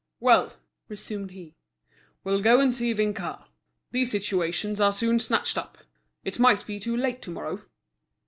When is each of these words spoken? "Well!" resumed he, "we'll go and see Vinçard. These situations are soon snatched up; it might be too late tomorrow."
"Well!" 0.19 0.53
resumed 0.87 1.29
he, 1.29 1.53
"we'll 2.23 2.41
go 2.41 2.59
and 2.59 2.73
see 2.73 2.91
Vinçard. 2.91 3.45
These 3.91 4.09
situations 4.09 4.81
are 4.81 4.91
soon 4.93 5.19
snatched 5.19 5.59
up; 5.59 5.77
it 6.23 6.39
might 6.39 6.65
be 6.65 6.79
too 6.79 6.97
late 6.97 7.21
tomorrow." 7.21 7.61